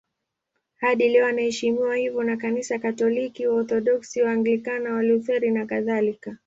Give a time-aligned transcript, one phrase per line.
[0.75, 6.37] Hadi leo anaheshimiwa hivyo na Kanisa Katoliki, Waorthodoksi, Waanglikana, Walutheri nakadhalika.